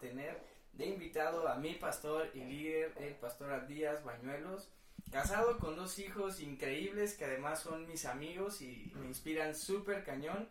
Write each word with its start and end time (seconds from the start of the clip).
tener 0.00 0.40
de 0.72 0.86
invitado 0.86 1.46
a 1.48 1.56
mi 1.56 1.74
pastor 1.74 2.30
y 2.34 2.40
líder, 2.40 2.92
el 2.98 3.14
pastor 3.14 3.66
Díaz 3.66 4.02
Bañuelos, 4.02 4.68
casado 5.10 5.58
con 5.58 5.76
dos 5.76 5.98
hijos 5.98 6.40
increíbles 6.40 7.14
que 7.14 7.24
además 7.24 7.60
son 7.60 7.86
mis 7.86 8.06
amigos 8.06 8.62
y 8.62 8.92
me 8.96 9.06
inspiran 9.06 9.54
súper 9.54 10.04
cañón. 10.04 10.48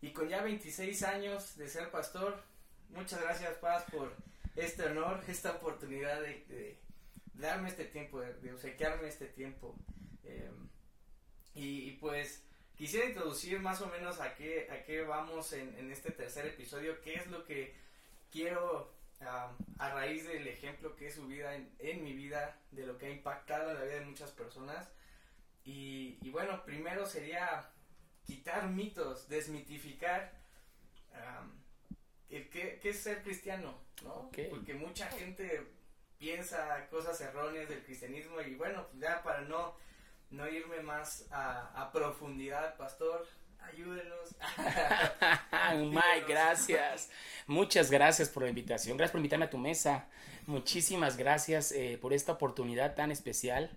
Y 0.00 0.12
con 0.12 0.28
ya 0.28 0.42
26 0.42 1.02
años 1.04 1.56
de 1.56 1.68
ser 1.68 1.90
pastor, 1.90 2.42
muchas 2.90 3.20
gracias 3.20 3.54
Paz 3.58 3.84
por 3.90 4.14
este 4.56 4.84
honor, 4.84 5.22
esta 5.28 5.52
oportunidad 5.52 6.20
de, 6.20 6.78
darme 7.34 7.68
este 7.68 7.84
tiempo, 7.84 8.20
de, 8.20 8.52
obsequiarme 8.52 9.08
este 9.08 9.26
tiempo. 9.26 9.76
Em, 10.24 10.68
y, 11.54 11.92
pues 11.92 12.42
quisiera 12.76 13.06
introducir 13.06 13.60
más 13.60 13.80
o 13.80 13.86
menos 13.86 14.20
a 14.20 14.34
qué, 14.34 14.68
a 14.70 14.82
qué 14.82 15.02
vamos 15.02 15.52
en, 15.52 15.90
este 15.90 16.10
tercer 16.10 16.46
episodio, 16.46 17.00
qué 17.02 17.14
es 17.14 17.26
lo 17.28 17.44
que 17.44 17.74
quiero 18.32 18.90
a 19.78 19.90
raíz 19.90 20.26
del 20.26 20.48
ejemplo 20.48 20.96
que 20.96 21.06
es 21.06 21.14
su 21.14 21.26
vida 21.26 21.54
en, 21.54 22.04
mi 22.04 22.12
vida, 22.12 22.58
de 22.72 22.86
lo 22.86 22.98
que 22.98 23.06
ha 23.06 23.10
impactado 23.10 23.70
en 23.70 23.76
la 23.76 23.84
vida 23.84 23.94
de 23.94 24.06
muchas 24.06 24.30
personas. 24.32 24.88
Y, 25.64 26.28
bueno, 26.30 26.64
primero 26.64 27.06
sería 27.06 27.70
quitar 28.26 28.68
mitos, 28.68 29.28
desmitificar 29.28 30.32
qué, 32.28 32.80
es 32.82 33.00
ser 33.00 33.22
cristiano, 33.22 33.78
¿no? 34.02 34.30
Porque 34.50 34.74
mucha 34.74 35.06
gente 35.08 35.68
piensa 36.18 36.88
cosas 36.88 37.20
erróneas 37.20 37.68
del 37.68 37.84
cristianismo 37.84 38.40
y 38.40 38.54
bueno, 38.54 38.86
ya 38.94 39.22
para 39.22 39.40
no, 39.42 39.76
no 40.30 40.48
irme 40.48 40.80
más 40.80 41.26
a, 41.30 41.90
profundidad, 41.92 42.76
pastor, 42.76 43.26
ayúdenos. 43.72 44.34
Mike, 45.90 46.26
gracias. 46.28 47.10
Muchas 47.46 47.90
gracias 47.90 48.28
por 48.28 48.42
la 48.42 48.48
invitación. 48.48 48.96
Gracias 48.96 49.12
por 49.12 49.18
invitarme 49.18 49.46
a 49.46 49.50
tu 49.50 49.58
mesa. 49.58 50.06
Muchísimas 50.46 51.16
gracias 51.16 51.72
eh, 51.72 51.98
por 52.00 52.12
esta 52.12 52.32
oportunidad 52.32 52.94
tan 52.94 53.10
especial. 53.10 53.70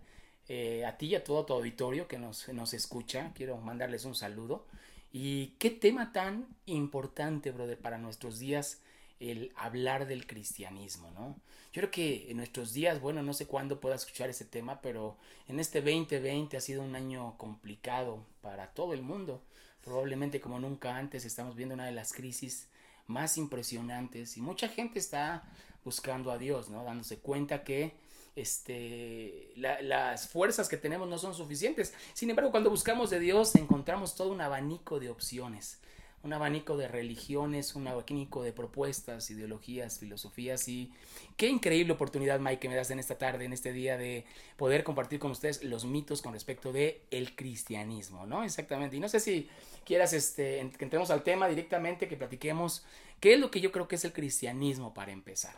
Eh, 0.47 0.85
a 0.85 0.97
ti 0.97 1.07
y 1.07 1.15
a 1.15 1.23
todo 1.23 1.45
tu 1.45 1.53
auditorio 1.53 2.07
que 2.07 2.19
nos, 2.19 2.47
nos 2.49 2.73
escucha, 2.75 3.31
quiero 3.33 3.57
mandarles 3.57 4.05
un 4.05 4.15
saludo. 4.15 4.65
Y 5.11 5.55
qué 5.59 5.69
tema 5.71 6.11
tan 6.11 6.47
importante, 6.65 7.51
brother, 7.51 7.79
para 7.79 7.97
nuestros 7.97 8.39
días 8.39 8.81
el 9.19 9.53
hablar 9.55 10.07
del 10.07 10.27
cristianismo, 10.27 11.09
¿no? 11.11 11.39
Yo 11.71 11.81
creo 11.81 11.91
que 11.91 12.31
en 12.31 12.37
nuestros 12.37 12.73
días, 12.73 13.01
bueno, 13.01 13.23
no 13.23 13.33
sé 13.33 13.47
cuándo 13.47 13.79
pueda 13.79 13.95
escuchar 13.95 14.29
ese 14.29 14.45
tema, 14.45 14.81
pero 14.81 15.17
en 15.47 15.59
este 15.59 15.81
2020 15.81 16.55
ha 16.57 16.61
sido 16.61 16.81
un 16.81 16.95
año 16.95 17.37
complicado 17.37 18.25
para 18.41 18.67
todo 18.67 18.93
el 18.93 19.01
mundo. 19.01 19.41
Probablemente 19.85 20.41
como 20.41 20.59
nunca 20.59 20.97
antes 20.97 21.23
estamos 21.23 21.55
viendo 21.55 21.75
una 21.75 21.85
de 21.85 21.93
las 21.93 22.11
crisis 22.11 22.67
más 23.07 23.37
impresionantes 23.37 24.35
y 24.35 24.41
mucha 24.41 24.67
gente 24.67 24.99
está 24.99 25.43
buscando 25.83 26.31
a 26.31 26.37
Dios, 26.37 26.69
¿no? 26.69 26.83
Dándose 26.83 27.19
cuenta 27.19 27.63
que 27.63 27.93
este, 28.35 29.53
las 29.55 30.27
fuerzas 30.27 30.67
que 30.67 30.77
tenemos 30.77 31.07
no 31.07 31.17
son 31.17 31.33
suficientes. 31.33 31.93
Sin 32.13 32.29
embargo, 32.29 32.51
cuando 32.51 32.69
buscamos 32.69 33.09
de 33.11 33.19
Dios 33.19 33.55
encontramos 33.55 34.15
todo 34.15 34.31
un 34.31 34.41
abanico 34.41 34.99
de 34.99 35.09
opciones, 35.09 35.79
un 36.25 36.33
abanico 36.33 36.75
de 36.75 36.87
religiones, 36.87 37.75
un 37.75 37.87
abanico 37.87 38.41
de 38.41 38.51
propuestas, 38.51 39.29
ideologías, 39.29 39.99
filosofías 39.99 40.67
y 40.67 40.91
qué 41.37 41.47
increíble 41.47 41.93
oportunidad, 41.93 42.39
Mike, 42.39 42.59
que 42.59 42.69
me 42.69 42.75
das 42.75 42.89
en 42.89 42.99
esta 42.99 43.17
tarde, 43.17 43.45
en 43.45 43.53
este 43.53 43.71
día 43.71 43.95
de 43.95 44.25
poder 44.57 44.83
compartir 44.83 45.19
con 45.19 45.31
ustedes 45.31 45.63
los 45.63 45.85
mitos 45.85 46.23
con 46.23 46.33
respecto 46.33 46.73
de 46.73 47.03
el 47.11 47.35
cristianismo, 47.35 48.25
¿no? 48.25 48.43
Exactamente. 48.43 48.97
Y 48.97 48.99
no 48.99 49.07
sé 49.07 49.19
si 49.19 49.49
quieras 49.85 50.13
este, 50.13 50.69
que 50.77 50.83
entremos 50.83 51.11
al 51.11 51.23
tema 51.23 51.47
directamente, 51.47 52.07
que 52.07 52.17
platiquemos 52.17 52.83
qué 53.19 53.35
es 53.35 53.39
lo 53.39 53.51
que 53.51 53.61
yo 53.61 53.71
creo 53.71 53.87
que 53.87 53.95
es 53.95 54.05
el 54.05 54.11
cristianismo 54.11 54.93
para 54.93 55.11
empezar. 55.11 55.55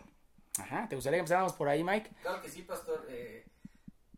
Ajá, 0.59 0.87
¿te 0.89 0.95
gustaría 0.95 1.17
que 1.17 1.21
empezáramos 1.21 1.53
por 1.53 1.69
ahí, 1.69 1.83
Mike? 1.83 2.11
Claro 2.21 2.41
que 2.41 2.49
sí, 2.49 2.63
pastor. 2.63 3.05
Eh, 3.09 3.45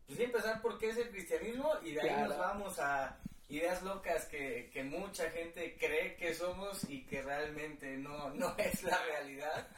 pues 0.06 0.18
sí, 0.18 0.24
empezar 0.24 0.60
por 0.60 0.78
qué 0.78 0.88
es 0.88 0.96
el 0.96 1.10
cristianismo 1.10 1.70
y 1.84 1.92
de 1.92 2.00
ahí 2.00 2.28
nos 2.28 2.36
vamos 2.36 2.78
a 2.80 3.20
ideas 3.50 3.82
locas 3.82 4.24
que, 4.26 4.70
que, 4.72 4.82
mucha 4.84 5.28
gente 5.30 5.76
cree 5.78 6.16
que 6.16 6.32
somos 6.34 6.88
y 6.88 7.02
que 7.02 7.20
realmente 7.22 7.96
no, 7.96 8.30
no 8.30 8.54
es 8.58 8.82
la 8.82 8.98
realidad. 9.04 9.68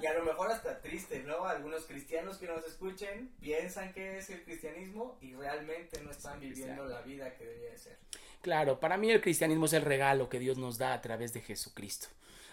Y 0.00 0.06
a 0.06 0.14
lo 0.14 0.24
mejor 0.24 0.50
hasta 0.50 0.80
triste, 0.80 1.22
¿no? 1.24 1.44
Algunos 1.44 1.84
cristianos 1.84 2.38
que 2.38 2.46
nos 2.46 2.64
escuchen 2.64 3.32
piensan 3.40 3.92
que 3.92 4.18
es 4.18 4.30
el 4.30 4.42
cristianismo 4.44 5.18
y 5.20 5.34
realmente 5.34 6.00
no 6.02 6.10
están 6.10 6.40
viviendo 6.40 6.86
la 6.86 7.02
vida 7.02 7.34
que 7.34 7.44
debería 7.44 7.70
de 7.70 7.78
ser. 7.78 7.98
Claro, 8.40 8.78
para 8.78 8.96
mí 8.96 9.10
el 9.10 9.20
cristianismo 9.20 9.66
es 9.66 9.72
el 9.72 9.82
regalo 9.82 10.28
que 10.28 10.38
Dios 10.38 10.56
nos 10.56 10.78
da 10.78 10.94
a 10.94 11.00
través 11.00 11.32
de 11.32 11.40
Jesucristo 11.40 12.08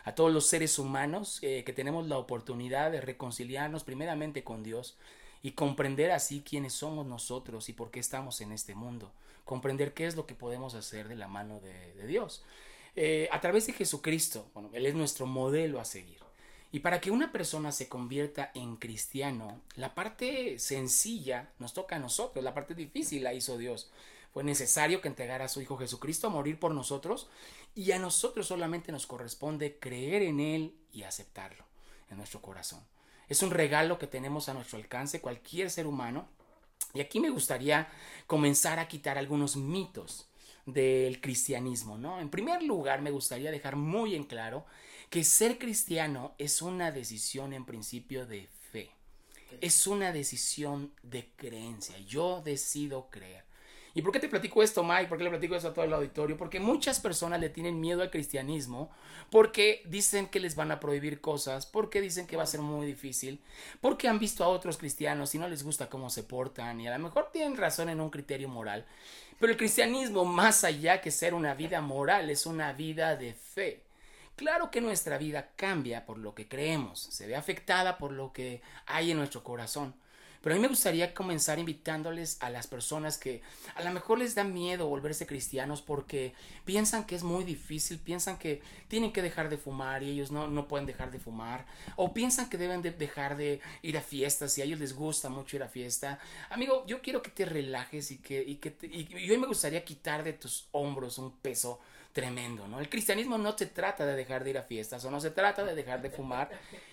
a 0.05 0.15
todos 0.15 0.33
los 0.33 0.47
seres 0.47 0.79
humanos 0.79 1.39
eh, 1.41 1.63
que 1.63 1.73
tenemos 1.73 2.07
la 2.07 2.17
oportunidad 2.17 2.91
de 2.91 3.01
reconciliarnos 3.01 3.83
primeramente 3.83 4.43
con 4.43 4.63
Dios 4.63 4.97
y 5.41 5.51
comprender 5.51 6.11
así 6.11 6.41
quiénes 6.41 6.73
somos 6.73 7.05
nosotros 7.05 7.69
y 7.69 7.73
por 7.73 7.91
qué 7.91 7.99
estamos 7.99 8.41
en 8.41 8.51
este 8.51 8.75
mundo, 8.75 9.11
comprender 9.45 9.93
qué 9.93 10.05
es 10.07 10.15
lo 10.15 10.25
que 10.25 10.35
podemos 10.35 10.75
hacer 10.75 11.07
de 11.07 11.15
la 11.15 11.27
mano 11.27 11.59
de, 11.59 12.07
Dios. 12.07 12.43
Eh, 12.95 13.27
a 13.31 13.41
través 13.41 13.67
de 13.67 13.73
Jesucristo, 13.73 14.49
bueno, 14.53 14.69
Él 14.73 14.85
es 14.85 14.95
nuestro 14.95 15.25
modelo 15.25 15.79
a 15.79 15.85
seguir. 15.85 16.23
Y 16.71 16.79
para 16.79 16.99
que 16.99 17.11
una 17.11 17.31
persona 17.31 17.71
se 17.71 17.87
convierta 17.87 18.51
en 18.55 18.77
cristiano, 18.77 19.61
la 19.75 19.93
parte 19.93 20.57
sencilla 20.57 21.51
nos 21.59 21.73
toca 21.73 21.97
a 21.97 21.99
nosotros, 21.99 22.43
la 22.43 22.55
parte 22.55 22.73
difícil 22.73 23.23
la 23.23 23.33
hizo 23.33 23.59
Dios. 23.59 23.91
Fue 24.33 24.43
necesario 24.43 24.99
que 24.99 25.07
entregara 25.07 25.45
a 25.45 25.49
su 25.49 25.61
Hijo 25.61 25.77
Jesucristo 25.77 26.25
a 26.25 26.31
morir 26.31 26.59
por 26.59 26.73
nosotros 26.73 27.29
y 27.75 27.91
a 27.91 27.99
nosotros 27.99 28.47
solamente 28.47 28.91
nos 28.91 29.05
corresponde 29.05 29.77
creer 29.77 30.23
en 30.23 30.39
Él 30.39 30.75
y 30.91 31.03
aceptarlo 31.03 31.63
en 32.09 32.17
nuestro 32.17 32.41
corazón. 32.41 32.83
Es 33.29 33.43
un 33.43 33.51
regalo 33.51 33.99
que 33.99 34.07
tenemos 34.07 34.49
a 34.49 34.55
nuestro 34.55 34.79
alcance 34.79 35.21
cualquier 35.21 35.69
ser 35.69 35.85
humano. 35.85 36.27
Y 36.93 37.01
aquí 37.01 37.19
me 37.19 37.29
gustaría 37.29 37.87
comenzar 38.27 38.79
a 38.79 38.87
quitar 38.87 39.17
algunos 39.17 39.55
mitos 39.55 40.27
del 40.65 41.19
cristianismo, 41.19 41.97
¿no? 41.97 42.19
En 42.19 42.29
primer 42.29 42.63
lugar, 42.63 43.01
me 43.01 43.11
gustaría 43.11 43.51
dejar 43.51 43.75
muy 43.75 44.15
en 44.15 44.23
claro 44.23 44.65
que 45.09 45.23
ser 45.23 45.57
cristiano 45.57 46.33
es 46.37 46.61
una 46.61 46.91
decisión 46.91 47.53
en 47.53 47.65
principio 47.65 48.25
de 48.25 48.47
fe. 48.71 48.91
Es 49.61 49.85
una 49.85 50.11
decisión 50.11 50.93
de 51.03 51.29
creencia. 51.35 51.97
Yo 51.99 52.41
decido 52.41 53.09
creer. 53.09 53.43
¿Y 53.95 54.01
por 54.01 54.11
qué 54.11 54.19
te 54.19 54.27
platico 54.27 54.63
esto, 54.63 54.83
Mike? 54.83 55.05
¿Por 55.05 55.17
qué 55.19 55.23
le 55.23 55.29
platico 55.29 55.55
esto 55.55 55.67
a 55.67 55.73
todo 55.73 55.85
el 55.85 55.93
auditorio? 55.93 56.35
Porque 56.35 56.59
muchas 56.59 56.99
personas 56.99 57.39
le 57.39 57.49
tienen 57.49 57.79
miedo 57.79 58.01
al 58.01 58.09
cristianismo 58.09 58.89
porque 59.29 59.83
dicen 59.85 60.27
que 60.27 60.39
les 60.39 60.55
van 60.55 60.71
a 60.71 60.79
prohibir 60.79 61.21
cosas, 61.21 61.67
porque 61.67 62.01
dicen 62.01 62.25
que 62.25 62.35
va 62.35 62.43
a 62.43 62.47
ser 62.47 62.61
muy 62.61 62.87
difícil, 62.87 63.39
porque 63.81 64.07
han 64.07 64.17
visto 64.17 64.43
a 64.43 64.47
otros 64.47 64.77
cristianos 64.77 65.35
y 65.35 65.39
no 65.39 65.47
les 65.47 65.63
gusta 65.63 65.89
cómo 65.89 66.09
se 66.09 66.23
portan 66.23 66.81
y 66.81 66.87
a 66.87 66.97
lo 66.97 67.03
mejor 67.03 67.29
tienen 67.31 67.55
razón 67.55 67.89
en 67.89 68.01
un 68.01 68.09
criterio 68.09 68.49
moral. 68.49 68.85
Pero 69.39 69.51
el 69.51 69.57
cristianismo, 69.57 70.25
más 70.25 70.63
allá 70.63 70.99
que 70.99 71.11
ser 71.11 71.35
una 71.35 71.53
vida 71.53 71.81
moral, 71.81 72.29
es 72.31 72.47
una 72.47 72.73
vida 72.73 73.15
de 73.15 73.33
fe. 73.33 73.83
Claro 74.35 74.71
que 74.71 74.81
nuestra 74.81 75.19
vida 75.19 75.51
cambia 75.55 76.07
por 76.07 76.17
lo 76.17 76.33
que 76.33 76.47
creemos, 76.47 76.99
se 76.99 77.27
ve 77.27 77.35
afectada 77.35 77.99
por 77.99 78.11
lo 78.11 78.33
que 78.33 78.63
hay 78.87 79.11
en 79.11 79.17
nuestro 79.17 79.43
corazón. 79.43 79.93
Pero 80.43 80.55
a 80.55 80.57
mí 80.57 80.61
me 80.61 80.67
gustaría 80.67 81.13
comenzar 81.13 81.57
invitándoles 81.57 82.35
a 82.41 82.49
las 82.49 82.67
personas 82.67 83.17
que 83.17 83.41
a 83.75 83.81
lo 83.81 83.91
mejor 83.91 84.19
les 84.19 84.35
da 84.35 84.43
miedo 84.43 84.89
volverse 84.89 85.25
cristianos 85.25 85.81
porque 85.81 86.33
piensan 86.65 87.05
que 87.05 87.15
es 87.15 87.23
muy 87.23 87.45
difícil, 87.45 87.97
piensan 87.97 88.37
que 88.37 88.61
tienen 88.89 89.13
que 89.13 89.21
dejar 89.21 89.49
de 89.49 89.57
fumar 89.57 90.03
y 90.03 90.11
ellos 90.11 90.31
no, 90.31 90.49
no 90.49 90.67
pueden 90.67 90.85
dejar 90.85 91.11
de 91.11 91.19
fumar, 91.19 91.65
o 91.95 92.13
piensan 92.13 92.49
que 92.49 92.57
deben 92.57 92.81
de 92.81 92.91
dejar 92.91 93.37
de 93.37 93.61
ir 93.83 93.97
a 93.97 94.01
fiestas 94.01 94.57
y 94.57 94.61
a 94.61 94.65
ellos 94.65 94.81
les 94.81 94.93
gusta 94.93 95.29
mucho 95.29 95.55
ir 95.55 95.63
a 95.63 95.69
fiesta. 95.69 96.19
Amigo, 96.49 96.85
yo 96.87 97.01
quiero 97.01 97.21
que 97.21 97.31
te 97.31 97.45
relajes 97.45 98.11
y 98.11 98.17
que, 98.17 98.43
y 98.43 98.55
que 98.55 98.75
y 98.81 99.31
hoy 99.31 99.37
me 99.37 99.47
gustaría 99.47 99.85
quitar 99.85 100.25
de 100.25 100.33
tus 100.33 100.67
hombros 100.73 101.19
un 101.19 101.37
peso 101.37 101.79
tremendo, 102.11 102.67
¿no? 102.67 102.81
El 102.81 102.89
cristianismo 102.89 103.37
no 103.37 103.57
se 103.57 103.67
trata 103.67 104.05
de 104.05 104.17
dejar 104.17 104.43
de 104.43 104.49
ir 104.49 104.57
a 104.57 104.63
fiestas 104.63 105.05
o 105.05 105.09
no 105.09 105.21
se 105.21 105.31
trata 105.31 105.63
de 105.63 105.73
dejar 105.73 106.01
de 106.01 106.09
fumar. 106.09 106.51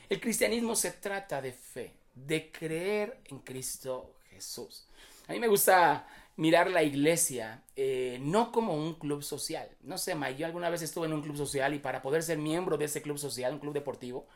El 0.08 0.20
cristianismo 0.20 0.76
se 0.76 0.92
trata 0.92 1.42
de 1.42 1.52
fe 1.52 1.99
de 2.14 2.50
creer 2.50 3.20
en 3.26 3.38
Cristo 3.38 4.16
Jesús. 4.30 4.86
A 5.28 5.32
mí 5.32 5.40
me 5.40 5.48
gusta 5.48 6.06
mirar 6.36 6.70
la 6.70 6.82
iglesia 6.82 7.62
eh, 7.76 8.18
no 8.22 8.50
como 8.50 8.74
un 8.74 8.94
club 8.94 9.22
social. 9.22 9.68
No 9.82 9.98
sé, 9.98 10.14
Mike, 10.14 10.36
yo 10.38 10.46
alguna 10.46 10.70
vez 10.70 10.82
estuve 10.82 11.06
en 11.06 11.12
un 11.12 11.22
club 11.22 11.36
social 11.36 11.74
y 11.74 11.78
para 11.78 12.02
poder 12.02 12.22
ser 12.22 12.38
miembro 12.38 12.78
de 12.78 12.86
ese 12.86 13.02
club 13.02 13.18
social, 13.18 13.52
un 13.52 13.58
club 13.58 13.74
deportivo, 13.74 14.26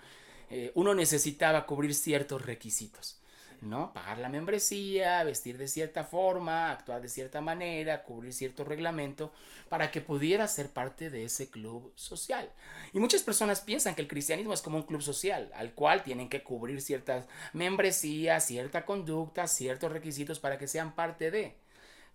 eh, 0.50 0.70
uno 0.74 0.94
necesitaba 0.94 1.66
cubrir 1.66 1.94
ciertos 1.94 2.42
requisitos. 2.42 3.18
¿No? 3.60 3.92
Pagar 3.92 4.18
la 4.18 4.28
membresía, 4.28 5.24
vestir 5.24 5.58
de 5.58 5.68
cierta 5.68 6.04
forma, 6.04 6.70
actuar 6.70 7.00
de 7.00 7.08
cierta 7.08 7.40
manera, 7.40 8.02
cubrir 8.02 8.32
cierto 8.32 8.64
reglamento 8.64 9.32
para 9.68 9.90
que 9.90 10.00
pudiera 10.00 10.46
ser 10.48 10.70
parte 10.70 11.10
de 11.10 11.24
ese 11.24 11.50
club 11.50 11.92
social. 11.96 12.50
Y 12.92 13.00
muchas 13.00 13.22
personas 13.22 13.60
piensan 13.60 13.94
que 13.94 14.02
el 14.02 14.08
cristianismo 14.08 14.52
es 14.52 14.62
como 14.62 14.78
un 14.78 14.84
club 14.84 15.02
social, 15.02 15.50
al 15.54 15.72
cual 15.72 16.02
tienen 16.02 16.28
que 16.28 16.42
cubrir 16.42 16.80
ciertas 16.80 17.26
membresías, 17.52 18.46
cierta 18.46 18.84
conducta, 18.84 19.46
ciertos 19.46 19.92
requisitos 19.92 20.38
para 20.38 20.58
que 20.58 20.68
sean 20.68 20.94
parte 20.94 21.30
de. 21.30 21.54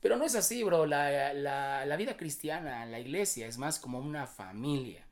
Pero 0.01 0.15
no 0.15 0.25
es 0.25 0.35
así, 0.35 0.63
bro. 0.63 0.85
La, 0.85 1.33
la 1.33 1.95
vida 1.97 2.15
cristiana, 2.15 2.85
la 2.85 2.99
iglesia, 2.99 3.47
es 3.47 3.57
más 3.57 3.79
como 3.79 3.99
una 3.99 4.27
familia. 4.27 5.08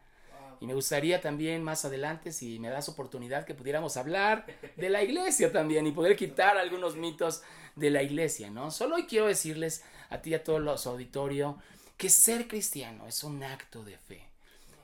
Y 0.59 0.65
me 0.65 0.73
gustaría 0.73 1.21
también 1.21 1.63
más 1.63 1.85
adelante, 1.85 2.31
si 2.31 2.59
me 2.59 2.69
das 2.69 2.89
oportunidad, 2.89 3.45
que 3.45 3.53
pudiéramos 3.53 3.97
hablar 3.97 4.45
de 4.75 4.89
la 4.89 5.03
iglesia 5.03 5.51
también 5.51 5.85
y 5.85 5.91
poder 5.91 6.15
quitar 6.15 6.57
algunos 6.57 6.95
mitos 6.95 7.43
de 7.75 7.91
la 7.91 8.01
iglesia, 8.01 8.49
¿no? 8.49 8.71
Solo 8.71 8.95
hoy 8.95 9.05
quiero 9.05 9.27
decirles 9.27 9.83
a 10.09 10.19
ti 10.21 10.31
y 10.31 10.33
a 10.33 10.43
todos 10.43 10.61
los 10.61 10.87
auditorios 10.87 11.55
que 11.95 12.09
ser 12.09 12.47
cristiano 12.47 13.07
es 13.07 13.23
un 13.23 13.43
acto 13.43 13.83
de 13.83 13.97
fe. 13.97 14.23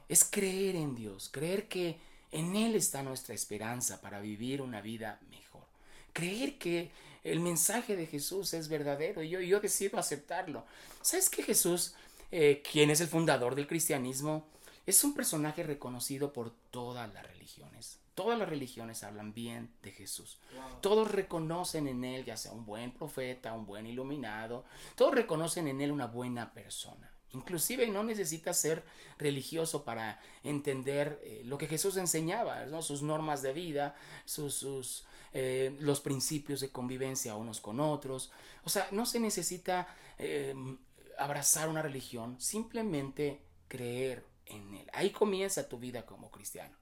Es 0.09 0.23
creer 0.23 0.75
en 0.75 0.95
Dios, 0.95 1.29
creer 1.31 1.67
que 1.67 1.97
en 2.31 2.55
Él 2.55 2.75
está 2.75 3.03
nuestra 3.03 3.33
esperanza 3.33 4.01
para 4.01 4.19
vivir 4.19 4.61
una 4.61 4.81
vida 4.81 5.19
mejor. 5.29 5.63
Creer 6.11 6.57
que 6.57 6.91
el 7.23 7.39
mensaje 7.39 7.95
de 7.95 8.05
Jesús 8.05 8.53
es 8.53 8.67
verdadero 8.67 9.23
y 9.23 9.29
yo, 9.29 9.39
yo 9.39 9.59
decido 9.59 9.97
aceptarlo. 9.97 10.65
¿Sabes 11.01 11.29
que 11.29 11.43
Jesús, 11.43 11.95
eh, 12.31 12.61
quien 12.69 12.89
es 12.89 13.01
el 13.01 13.07
fundador 13.07 13.55
del 13.55 13.67
cristianismo, 13.67 14.45
es 14.85 15.03
un 15.03 15.13
personaje 15.13 15.63
reconocido 15.63 16.33
por 16.33 16.51
todas 16.71 17.13
las 17.13 17.25
religiones. 17.25 17.99
Todas 18.15 18.37
las 18.37 18.47
religiones 18.47 19.03
hablan 19.03 19.33
bien 19.33 19.71
de 19.81 19.91
Jesús. 19.91 20.39
Todos 20.81 21.11
reconocen 21.11 21.87
en 21.87 22.03
él, 22.03 22.25
ya 22.25 22.37
sea 22.37 22.51
un 22.51 22.65
buen 22.65 22.91
profeta, 22.91 23.53
un 23.53 23.65
buen 23.65 23.87
iluminado, 23.87 24.65
todos 24.95 25.15
reconocen 25.15 25.67
en 25.67 25.81
él 25.81 25.91
una 25.91 26.05
buena 26.05 26.53
persona. 26.53 27.11
Inclusive 27.31 27.87
no 27.87 28.03
necesita 28.03 28.53
ser 28.53 28.83
religioso 29.17 29.83
para 29.83 30.19
entender 30.43 31.19
eh, 31.23 31.41
lo 31.45 31.57
que 31.57 31.67
Jesús 31.67 31.97
enseñaba, 31.97 32.81
sus 32.83 33.01
normas 33.01 33.41
de 33.41 33.53
vida, 33.53 33.95
sus, 34.25 35.05
eh, 35.33 35.75
los 35.79 35.99
principios 35.99 36.59
de 36.59 36.71
convivencia 36.71 37.35
unos 37.35 37.59
con 37.59 37.79
otros. 37.79 38.31
O 38.63 38.69
sea, 38.69 38.87
no 38.91 39.07
se 39.07 39.19
necesita 39.19 39.87
eh, 40.19 40.53
abrazar 41.17 41.69
una 41.69 41.81
religión, 41.81 42.39
simplemente 42.39 43.41
creer 43.67 44.32
en 44.53 44.75
Él. 44.75 44.89
Ahí 44.93 45.11
comienza 45.11 45.67
tu 45.67 45.77
vida 45.77 46.05
como 46.05 46.31
cristiano. 46.31 46.75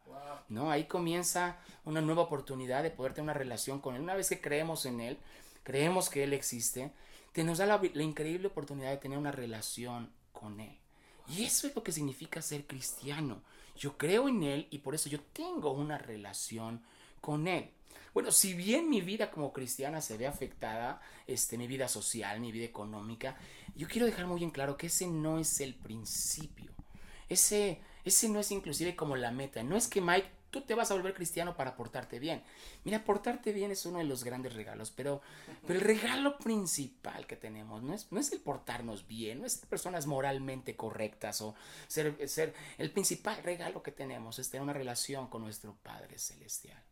¿no? 0.50 0.72
Ahí 0.72 0.86
comienza 0.86 1.60
una 1.86 2.02
nueva 2.02 2.24
oportunidad 2.24 2.84
de 2.84 2.92
poder 2.92 3.14
tener 3.14 3.24
una 3.24 3.34
relación 3.34 3.80
con 3.80 3.96
Él. 3.96 4.02
Una 4.02 4.16
vez 4.16 4.30
que 4.30 4.42
creemos 4.42 4.86
en 4.86 5.02
Él, 5.02 5.18
creemos 5.64 6.10
que 6.10 6.24
Él 6.24 6.34
existe, 6.34 6.92
te 7.32 7.44
nos 7.44 7.60
da 7.60 7.66
la, 7.66 7.82
increíble 8.04 8.48
oportunidad 8.48 8.92
de 8.92 8.98
tener 8.98 9.18
una 9.18 9.32
relación 9.32 10.12
con 10.32 10.60
Él. 10.60 10.78
Y 11.28 11.44
eso 11.44 11.68
es 11.68 11.76
lo 11.76 11.84
que 11.84 11.92
significa 11.92 12.42
ser 12.42 12.68
cristiano. 12.68 13.42
Yo 13.78 13.98
creo 13.98 14.28
en 14.28 14.44
Él 14.44 14.68
y 14.70 14.80
por 14.80 14.96
eso 14.96 15.10
yo 15.10 15.22
tengo 15.22 15.72
una 15.72 15.98
relación 15.98 16.84
con 17.22 17.48
Él. 17.48 17.72
Bueno, 18.14 18.32
si 18.32 18.54
bien 18.54 18.90
mi 18.90 19.00
vida 19.00 19.32
como 19.32 19.54
cristiana 19.54 20.02
se 20.02 20.18
ve 20.18 20.28
afectada, 20.28 21.02
este, 21.28 21.58
mi 21.58 21.68
vida 21.68 21.88
social, 21.88 22.42
mi 22.42 22.52
vida 22.52 22.66
económica, 22.66 23.38
yo 23.76 23.88
quiero 23.88 24.06
dejar 24.06 24.28
muy 24.28 24.44
en 24.44 24.52
claro 24.52 24.76
que 24.76 24.88
ese 24.88 25.08
no 25.08 25.40
es 25.40 25.62
el 25.62 25.76
principio. 25.76 26.74
Ese, 27.31 27.80
ese 28.04 28.28
no 28.28 28.42
es 28.42 28.51
inclusive 28.51 28.94
como 28.94 29.16
la 29.16 29.31
meta. 29.31 29.63
No 29.63 29.78
es 29.78 29.88
que 29.88 30.01
Mike, 30.01 30.30
tú 30.50 30.60
te 30.63 30.75
vas 30.75 30.92
a 30.92 30.95
volver 30.95 31.13
cristiano 31.13 31.56
para 31.56 31.78
portarte 31.78 32.19
bien. 32.19 32.44
Mira, 32.83 33.06
portarte 33.06 33.54
bien 33.54 33.72
es 33.72 33.86
uno 33.86 34.00
de 34.00 34.04
los 34.04 34.25
grandes 34.25 34.54
regalos, 34.54 34.92
pero, 34.92 35.22
pero 35.66 35.80
el 35.80 35.86
regalo 35.86 36.38
principal 36.38 37.25
que 37.25 37.38
tenemos 37.38 37.81
no 37.83 37.94
es, 37.94 38.12
no 38.12 38.19
es 38.19 38.33
el 38.33 38.42
portarnos 38.42 39.07
bien, 39.07 39.39
no 39.39 39.45
es 39.45 39.54
ser 39.54 39.69
personas 39.69 40.07
moralmente 40.07 40.75
correctas 40.75 41.39
o 41.39 41.56
ser, 41.88 42.28
ser... 42.28 42.54
El 42.78 42.92
principal 42.92 43.42
regalo 43.44 43.81
que 43.81 43.94
tenemos 43.94 44.38
es 44.38 44.50
tener 44.50 44.63
una 44.63 44.74
relación 44.74 45.27
con 45.27 45.42
nuestro 45.42 45.74
Padre 45.81 46.19
Celestial. 46.19 46.84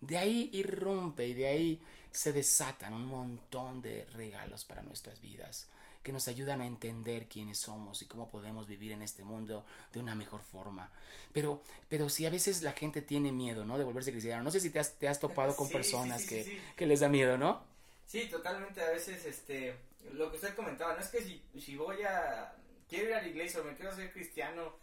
De 0.00 0.18
ahí 0.18 0.50
irrumpe 0.54 1.28
y 1.28 1.34
de 1.34 1.46
ahí 1.46 1.82
se 2.10 2.32
desatan 2.32 2.94
un 2.94 3.06
montón 3.06 3.80
de 3.80 4.06
regalos 4.06 4.64
para 4.64 4.82
nuestras 4.82 5.20
vidas 5.20 5.68
que 6.06 6.12
nos 6.12 6.28
ayudan 6.28 6.60
a 6.60 6.66
entender 6.68 7.26
quiénes 7.26 7.58
somos 7.58 8.00
y 8.00 8.06
cómo 8.06 8.30
podemos 8.30 8.68
vivir 8.68 8.92
en 8.92 9.02
este 9.02 9.24
mundo 9.24 9.66
de 9.92 9.98
una 9.98 10.14
mejor 10.14 10.40
forma. 10.40 10.88
Pero, 11.32 11.64
pero 11.88 12.08
si 12.08 12.24
a 12.26 12.30
veces 12.30 12.62
la 12.62 12.70
gente 12.70 13.02
tiene 13.02 13.32
miedo, 13.32 13.64
¿no? 13.64 13.76
De 13.76 13.82
volverse 13.82 14.12
cristiano. 14.12 14.44
No 14.44 14.52
sé 14.52 14.60
si 14.60 14.70
te 14.70 14.78
has, 14.78 14.92
te 15.00 15.08
has 15.08 15.18
topado 15.18 15.56
con 15.56 15.68
personas 15.68 16.24
que, 16.24 16.62
que, 16.76 16.86
les 16.86 17.00
da 17.00 17.08
miedo, 17.08 17.36
¿no? 17.36 17.60
Sí, 18.06 18.28
totalmente. 18.30 18.80
A 18.80 18.90
veces, 18.90 19.24
este, 19.24 19.74
lo 20.12 20.30
que 20.30 20.36
usted 20.36 20.54
comentaba, 20.54 20.94
no 20.94 21.00
es 21.00 21.08
que 21.08 21.22
si, 21.22 21.42
si 21.60 21.74
voy 21.74 22.04
a, 22.04 22.54
quiero 22.88 23.08
ir 23.08 23.14
a 23.14 23.22
la 23.22 23.26
iglesia 23.26 23.60
o 23.60 23.64
me 23.64 23.74
quiero 23.74 23.92
ser 23.92 24.12
cristiano, 24.12 24.76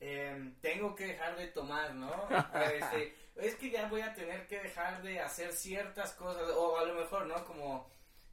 em, 0.00 0.54
tengo 0.62 0.96
que 0.96 1.08
dejar 1.08 1.36
de 1.36 1.48
tomar, 1.48 1.94
¿no? 1.94 2.10
Este, 2.74 3.14
es 3.36 3.54
que 3.56 3.68
ya 3.68 3.86
voy 3.86 4.00
a 4.00 4.14
tener 4.14 4.46
que 4.46 4.60
dejar 4.60 5.02
de 5.02 5.20
hacer 5.20 5.52
ciertas 5.52 6.14
cosas, 6.14 6.48
o 6.56 6.78
a 6.78 6.86
lo 6.86 6.94
mejor, 6.94 7.26
¿no? 7.26 7.44
Como, 7.44 7.86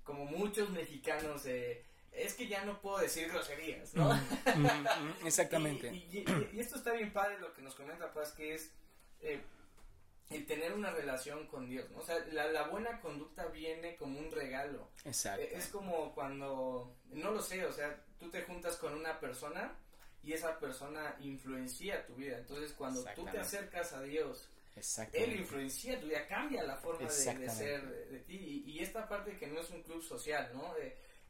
como 0.05 0.23
muchos 0.23 0.69
mexicanos, 0.69 1.45
eh, 1.45 1.83
es 2.11 2.33
que 2.33 2.47
ya 2.47 2.65
no 2.65 2.79
puedo 2.81 2.97
decir 2.97 3.29
groserías, 3.29 3.93
¿no? 3.93 4.13
Mm, 4.13 4.61
mm, 4.61 5.21
mm, 5.21 5.27
exactamente. 5.27 5.87
y, 6.53 6.59
esto 6.59 6.77
está 6.77 6.93
bien 6.93 7.13
padre 7.13 7.39
lo 7.39 7.53
que 7.53 7.61
nos 7.61 7.75
comenta, 7.75 8.11
pues, 8.11 8.31
que 8.31 8.55
es 8.55 8.71
eh, 9.21 9.41
el 10.29 10.45
tener 10.45 10.73
una 10.73 10.91
relación 10.91 11.47
con 11.47 11.69
Dios, 11.69 11.89
¿no? 11.91 11.99
O 11.99 12.05
sea, 12.05 12.19
la, 12.31 12.67
buena 12.67 12.99
conducta 12.99 13.45
viene 13.47 13.95
como 13.95 14.19
un 14.19 14.31
regalo. 14.31 14.89
Exacto. 15.05 15.41
E, 15.41 15.57
es 15.57 15.67
como 15.67 16.13
cuando, 16.13 16.95
no 17.11 17.31
lo 17.31 17.41
sé, 17.41 17.65
o 17.65 17.71
sea, 17.71 18.03
tú 18.19 18.29
te 18.29 18.43
juntas 18.43 18.77
con 18.77 18.93
una 18.93 19.19
persona 19.19 19.75
y 20.23 20.33
esa 20.33 20.59
persona 20.59 21.15
influencia 21.21 22.05
tu 22.05 22.15
vida. 22.15 22.37
Entonces, 22.39 22.73
cuando 22.73 23.03
tú 23.15 23.25
te 23.25 23.39
acercas 23.39 23.93
a 23.93 24.01
Dios, 24.01 24.49
él 25.13 25.39
influencia 25.39 25.99
tu 25.99 26.07
vida, 26.07 26.27
cambia 26.27 26.63
la 26.63 26.75
forma 26.75 27.07
de, 27.07 27.49
ser 27.49 27.81
de, 27.87 28.19
ti. 28.19 28.63
Y, 28.65 28.79
esta 28.79 29.07
parte 29.07 29.37
que 29.37 29.47
no 29.47 29.61
es 29.61 29.69
un 29.69 29.81
club 29.83 30.03
social, 30.03 30.51
¿no? 30.53 30.73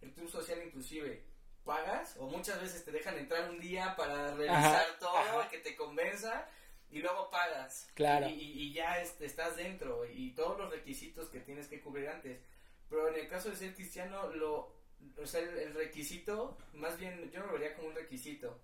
El 0.02 0.14
club 0.14 0.30
social 0.30 0.62
inclusive 0.66 1.24
pagas 1.64 2.16
o 2.18 2.28
muchas 2.28 2.60
veces 2.62 2.84
te 2.84 2.92
dejan 2.92 3.18
entrar 3.18 3.50
un 3.50 3.60
día 3.60 3.96
para 3.96 4.34
revisar 4.34 4.86
todo, 5.00 5.50
que 5.52 5.60
te 5.60 5.76
convenza 5.76 6.48
y 6.90 7.00
luego 7.00 7.30
pagas. 7.30 7.92
Claro. 7.94 8.28
Y, 8.30 8.74
ya 8.74 9.02
estás 9.02 9.58
dentro 9.58 10.06
y 10.06 10.32
todos 10.32 10.58
los 10.58 10.72
requisitos 10.72 11.30
que 11.30 11.42
tienes 11.42 11.68
que 11.68 11.82
cubrir 11.82 12.08
antes. 12.10 12.40
Pero 12.90 13.10
en 13.10 13.16
el 13.16 13.28
caso 13.28 13.50
de 13.50 13.58
ser 13.58 13.76
cristiano, 13.76 14.30
lo, 14.30 14.74
o 15.22 15.26
sea, 15.26 15.42
el, 15.42 15.74
requisito, 15.74 16.58
más 16.74 16.98
bien 16.98 17.30
yo 17.32 17.42
no 17.42 17.48
lo 17.48 17.54
vería 17.54 17.76
como 17.76 17.90
un 17.90 17.96
requisito. 17.96 18.60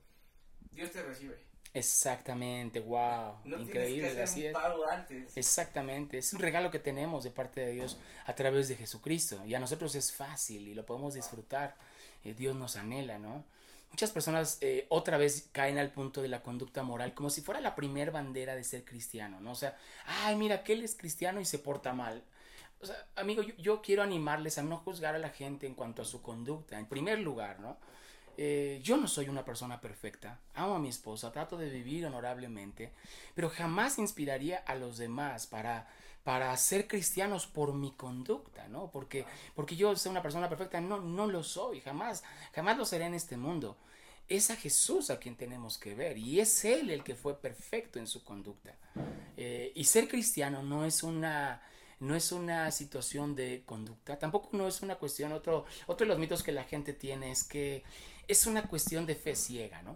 Dios 0.71 0.91
te 0.91 1.03
recibe. 1.03 1.37
Exactamente, 1.73 2.79
wow, 2.79 3.37
increíble, 3.45 4.21
así 4.21 4.45
es. 4.45 4.53
Exactamente, 5.35 6.19
es 6.19 6.31
un 6.33 6.39
regalo 6.39 6.69
que 6.69 6.77
tenemos 6.77 7.23
de 7.23 7.31
parte 7.31 7.61
de 7.61 7.71
Dios 7.71 7.97
a 8.25 8.35
través 8.35 8.67
de 8.67 8.75
Jesucristo 8.75 9.43
y 9.45 9.55
a 9.55 9.59
nosotros 9.59 9.95
es 9.95 10.11
fácil 10.11 10.67
y 10.67 10.75
lo 10.75 10.85
podemos 10.85 11.15
disfrutar. 11.15 11.75
Eh, 12.23 12.35
Dios 12.35 12.55
nos 12.55 12.75
anhela, 12.75 13.17
¿no? 13.17 13.43
Muchas 13.89 14.11
personas 14.11 14.59
eh, 14.61 14.85
otra 14.89 15.17
vez 15.17 15.49
caen 15.51 15.79
al 15.79 15.91
punto 15.91 16.21
de 16.21 16.27
la 16.27 16.43
conducta 16.43 16.83
moral 16.83 17.13
como 17.15 17.29
si 17.31 17.41
fuera 17.41 17.59
la 17.59 17.75
primer 17.75 18.11
bandera 18.11 18.55
de 18.55 18.63
ser 18.63 18.85
cristiano, 18.85 19.39
¿no? 19.39 19.51
O 19.51 19.55
sea, 19.55 19.75
ay, 20.05 20.35
mira 20.35 20.63
que 20.63 20.73
él 20.73 20.83
es 20.83 20.95
cristiano 20.95 21.41
y 21.41 21.45
se 21.45 21.57
porta 21.59 21.93
mal. 21.93 22.23
O 22.81 22.85
sea, 22.85 22.95
amigo, 23.15 23.41
yo, 23.41 23.55
yo 23.57 23.81
quiero 23.81 24.03
animarles 24.03 24.57
a 24.59 24.63
no 24.63 24.77
juzgar 24.77 25.15
a 25.15 25.19
la 25.19 25.29
gente 25.29 25.65
en 25.65 25.73
cuanto 25.73 26.03
a 26.03 26.05
su 26.05 26.21
conducta, 26.21 26.77
en 26.77 26.85
primer 26.85 27.19
lugar, 27.19 27.59
¿no? 27.59 27.77
Eh, 28.37 28.79
yo 28.83 28.97
no 28.97 29.07
soy 29.07 29.29
una 29.29 29.45
persona 29.45 29.79
perfecta, 29.79 30.39
amo 30.55 30.75
a 30.75 30.79
mi 30.79 30.89
esposa, 30.89 31.31
trato 31.31 31.57
de 31.57 31.69
vivir 31.69 32.05
honorablemente, 32.05 32.91
pero 33.35 33.49
jamás 33.49 33.99
inspiraría 33.99 34.57
a 34.57 34.75
los 34.75 34.97
demás 34.97 35.45
para, 35.45 35.87
para 36.23 36.55
ser 36.57 36.87
cristianos 36.87 37.45
por 37.45 37.73
mi 37.73 37.91
conducta, 37.91 38.67
¿no? 38.69 38.89
Porque, 38.91 39.25
porque 39.55 39.75
yo 39.75 39.95
soy 39.95 40.11
una 40.11 40.23
persona 40.23 40.49
perfecta, 40.49 40.81
no, 40.81 40.99
no 40.99 41.27
lo 41.27 41.43
soy, 41.43 41.81
jamás, 41.81 42.23
jamás 42.53 42.77
lo 42.77 42.85
seré 42.85 43.05
en 43.05 43.13
este 43.13 43.37
mundo. 43.37 43.77
Es 44.27 44.49
a 44.49 44.55
Jesús 44.55 45.09
a 45.09 45.19
quien 45.19 45.35
tenemos 45.35 45.77
que 45.77 45.93
ver 45.93 46.17
y 46.17 46.39
es 46.39 46.65
Él 46.65 46.89
el 46.89 47.03
que 47.03 47.13
fue 47.13 47.39
perfecto 47.39 47.99
en 47.99 48.07
su 48.07 48.23
conducta. 48.23 48.73
Eh, 49.37 49.71
y 49.75 49.83
ser 49.83 50.07
cristiano 50.07 50.63
no 50.63 50.85
es 50.85 51.03
una 51.03 51.61
no 51.99 52.15
es 52.15 52.33
una 52.33 52.69
situación 52.71 53.33
de 53.33 53.63
conducta, 53.65 54.19
tampoco 54.19 54.49
no 54.51 54.67
es 54.67 54.81
una 54.81 54.95
cuestión, 54.95 55.31
otro, 55.31 55.65
otro 55.87 56.05
de 56.05 56.09
los 56.09 56.19
mitos 56.19 56.43
que 56.43 56.51
la 56.51 56.65
gente 56.65 56.91
tiene 56.91 57.31
es 57.31 57.45
que 57.45 57.83
es 58.27 58.45
una 58.45 58.63
cuestión 58.63 59.05
de 59.05 59.15
fe 59.15 59.35
ciega, 59.35 59.81
¿no? 59.81 59.95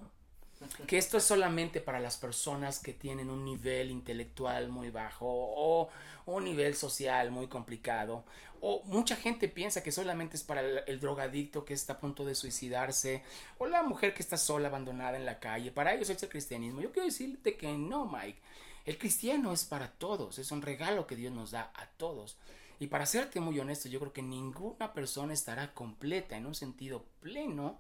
Que 0.88 0.98
esto 0.98 1.18
es 1.18 1.24
solamente 1.24 1.82
para 1.82 2.00
las 2.00 2.18
personas 2.18 2.80
que 2.80 2.94
tienen 2.94 3.30
un 3.30 3.46
nivel 3.46 3.92
intelectual 3.92 4.70
muy 4.70 4.90
bajo 4.90 5.28
o 5.28 5.90
un 6.26 6.44
nivel 6.44 6.76
social 6.76 7.30
muy 7.30 7.48
complicado. 7.48 8.24
O 8.60 8.82
mucha 8.86 9.16
gente 9.16 9.48
piensa 9.48 9.84
que 9.84 9.92
solamente 9.92 10.36
es 10.36 10.44
para 10.44 10.62
el, 10.62 11.00
drogadicto 11.00 11.64
que 11.64 11.74
está 11.74 11.94
a 11.94 12.00
punto 12.00 12.26
de 12.26 12.34
suicidarse 12.34 13.24
o 13.60 13.68
la 13.68 13.84
mujer 13.84 14.14
que 14.14 14.24
está 14.24 14.36
sola, 14.36 14.70
abandonada 14.70 15.18
en 15.18 15.26
la 15.26 15.40
calle. 15.40 15.72
Para 15.72 15.94
ellos 15.94 16.10
es 16.10 16.24
el 16.24 16.30
cristianismo. 16.30 16.82
Yo 16.82 16.92
quiero 16.92 17.06
decirte 17.06 17.56
que 17.56 17.72
no, 17.74 18.06
Mike. 18.06 18.40
El 18.86 18.98
cristiano 18.98 19.54
es 19.54 19.66
para 19.66 19.92
todos. 19.92 20.40
Es 20.40 20.52
un 20.52 20.62
regalo 20.62 21.06
que 21.06 21.16
Dios 21.16 21.34
nos 21.34 21.52
da 21.52 21.72
a 21.76 21.86
todos. 21.98 22.38
Y 22.80 22.88
para 22.88 23.06
serte 23.06 23.40
muy 23.40 23.60
honesto, 23.60 23.90
yo 23.90 24.00
creo 24.00 24.14
que 24.14 24.22
ninguna 24.22 24.94
persona 24.94 25.34
estará 25.34 25.74
completa 25.74 26.36
en 26.36 26.46
un 26.46 26.56
sentido 26.56 27.06
pleno 27.22 27.78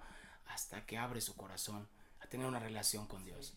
hasta 0.49 0.85
que 0.85 0.97
abre 0.97 1.21
su 1.21 1.35
corazón 1.35 1.87
a 2.21 2.27
tener 2.27 2.47
una 2.47 2.59
relación 2.59 3.07
con 3.07 3.23
Dios, 3.23 3.53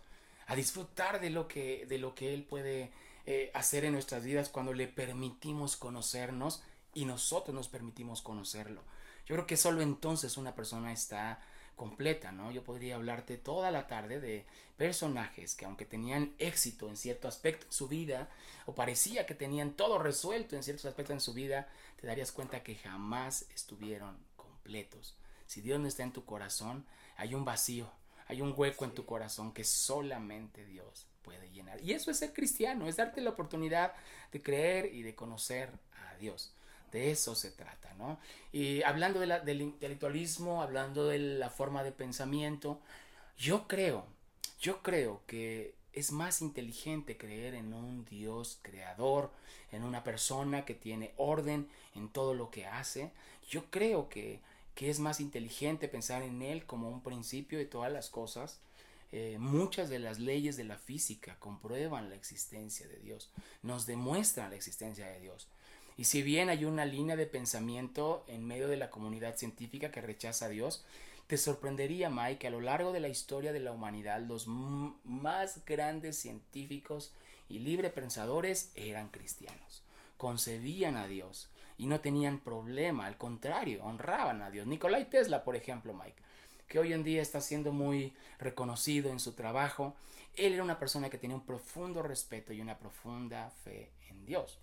a 0.46 0.56
disfrutar 0.56 1.20
de 1.20 1.30
lo 1.30 1.48
que, 1.48 1.86
de 1.86 1.98
lo 1.98 2.14
que 2.14 2.34
Él 2.34 2.44
puede 2.44 2.92
eh, 3.26 3.50
hacer 3.54 3.84
en 3.84 3.92
nuestras 3.92 4.24
vidas 4.24 4.48
cuando 4.48 4.72
le 4.72 4.88
permitimos 4.88 5.76
conocernos 5.76 6.62
y 6.94 7.04
nosotros 7.04 7.54
nos 7.54 7.68
permitimos 7.68 8.22
conocerlo. 8.22 8.82
Yo 9.26 9.36
creo 9.36 9.46
que 9.46 9.56
solo 9.56 9.80
entonces 9.80 10.36
una 10.36 10.54
persona 10.54 10.92
está 10.92 11.40
completa, 11.76 12.32
¿no? 12.32 12.50
Yo 12.50 12.62
podría 12.62 12.96
hablarte 12.96 13.38
toda 13.38 13.70
la 13.70 13.86
tarde 13.86 14.20
de 14.20 14.44
personajes 14.76 15.54
que 15.54 15.64
aunque 15.64 15.86
tenían 15.86 16.34
éxito 16.38 16.88
en 16.88 16.96
cierto 16.96 17.28
aspecto 17.28 17.66
en 17.66 17.72
su 17.72 17.88
vida, 17.88 18.28
o 18.66 18.74
parecía 18.74 19.24
que 19.24 19.34
tenían 19.34 19.72
todo 19.72 19.98
resuelto 19.98 20.56
en 20.56 20.62
ciertos 20.62 20.84
aspectos 20.86 21.14
en 21.14 21.20
su 21.20 21.32
vida, 21.32 21.68
te 22.00 22.06
darías 22.06 22.32
cuenta 22.32 22.62
que 22.62 22.74
jamás 22.74 23.46
estuvieron 23.54 24.18
completos. 24.36 25.14
Si 25.50 25.62
Dios 25.62 25.80
no 25.80 25.88
está 25.88 26.04
en 26.04 26.12
tu 26.12 26.24
corazón, 26.24 26.86
hay 27.16 27.34
un 27.34 27.44
vacío, 27.44 27.90
hay 28.28 28.40
un 28.40 28.54
hueco 28.56 28.84
en 28.84 28.94
tu 28.94 29.04
corazón 29.04 29.52
que 29.52 29.64
solamente 29.64 30.64
Dios 30.64 31.08
puede 31.22 31.50
llenar. 31.50 31.82
Y 31.82 31.90
eso 31.90 32.12
es 32.12 32.18
ser 32.18 32.32
cristiano, 32.32 32.86
es 32.86 32.98
darte 32.98 33.20
la 33.20 33.30
oportunidad 33.30 33.92
de 34.30 34.40
creer 34.40 34.94
y 34.94 35.02
de 35.02 35.16
conocer 35.16 35.70
a 36.08 36.14
Dios. 36.18 36.52
De 36.92 37.10
eso 37.10 37.34
se 37.34 37.50
trata, 37.50 37.92
¿no? 37.94 38.20
Y 38.52 38.84
hablando 38.84 39.18
del 39.18 39.60
intelectualismo, 39.60 40.62
hablando 40.62 41.08
de 41.08 41.18
la 41.18 41.50
forma 41.50 41.82
de 41.82 41.90
pensamiento, 41.90 42.80
yo 43.36 43.66
creo, 43.66 44.06
yo 44.60 44.82
creo 44.82 45.20
que 45.26 45.74
es 45.92 46.12
más 46.12 46.42
inteligente 46.42 47.16
creer 47.16 47.54
en 47.54 47.74
un 47.74 48.04
Dios 48.04 48.60
creador, 48.62 49.32
en 49.72 49.82
una 49.82 50.04
persona 50.04 50.64
que 50.64 50.74
tiene 50.74 51.12
orden 51.16 51.68
en 51.96 52.08
todo 52.08 52.34
lo 52.34 52.52
que 52.52 52.66
hace. 52.66 53.10
Yo 53.48 53.68
creo 53.68 54.08
que, 54.08 54.48
que 54.80 54.88
es 54.88 54.98
más 54.98 55.20
inteligente 55.20 55.88
pensar 55.88 56.22
en 56.22 56.40
Él 56.40 56.64
como 56.64 56.88
un 56.88 57.02
principio 57.02 57.58
de 57.58 57.66
todas 57.66 57.92
las 57.92 58.08
cosas. 58.08 58.60
Eh, 59.12 59.36
muchas 59.38 59.90
de 59.90 59.98
las 59.98 60.18
leyes 60.18 60.56
de 60.56 60.64
la 60.64 60.78
física 60.78 61.36
comprueban 61.38 62.08
la 62.08 62.16
existencia 62.16 62.88
de 62.88 62.96
Dios, 62.96 63.30
nos 63.62 63.84
demuestran 63.84 64.48
la 64.48 64.56
existencia 64.56 65.06
de 65.06 65.20
Dios. 65.20 65.48
Y 65.98 66.04
si 66.04 66.22
bien 66.22 66.48
hay 66.48 66.64
una 66.64 66.86
línea 66.86 67.14
de 67.14 67.26
pensamiento 67.26 68.24
en 68.26 68.46
medio 68.46 68.68
de 68.68 68.78
la 68.78 68.88
comunidad 68.88 69.36
científica 69.36 69.90
que 69.90 70.00
rechaza 70.00 70.46
a 70.46 70.48
Dios, 70.48 70.82
te 71.26 71.36
sorprendería, 71.36 72.08
Mike, 72.08 72.38
que 72.38 72.46
a 72.46 72.50
lo 72.50 72.62
largo 72.62 72.90
de 72.90 73.00
la 73.00 73.08
historia 73.08 73.52
de 73.52 73.60
la 73.60 73.72
humanidad 73.72 74.22
los 74.22 74.46
más 74.46 75.62
grandes 75.66 76.16
científicos 76.16 77.12
y 77.50 77.58
libre 77.58 77.90
pensadores 77.90 78.72
eran 78.74 79.10
cristianos. 79.10 79.82
Concebían 80.16 80.96
a 80.96 81.06
Dios 81.06 81.49
y 81.80 81.86
no 81.86 82.00
tenían 82.00 82.40
problema, 82.40 83.06
al 83.06 83.16
contrario, 83.16 83.82
honraban 83.82 84.42
a 84.42 84.50
Dios. 84.50 84.66
Nikolai 84.66 85.08
Tesla, 85.08 85.42
por 85.42 85.56
ejemplo, 85.56 85.94
Mike, 85.94 86.22
que 86.68 86.78
hoy 86.78 86.92
en 86.92 87.02
día 87.02 87.22
está 87.22 87.40
siendo 87.40 87.72
muy 87.72 88.14
reconocido 88.38 89.10
en 89.10 89.18
su 89.18 89.32
trabajo, 89.32 89.96
él 90.36 90.52
era 90.52 90.62
una 90.62 90.78
persona 90.78 91.08
que 91.08 91.16
tenía 91.16 91.36
un 91.36 91.46
profundo 91.46 92.02
respeto 92.02 92.52
y 92.52 92.60
una 92.60 92.78
profunda 92.78 93.50
fe 93.64 93.92
en 94.10 94.26
Dios. 94.26 94.58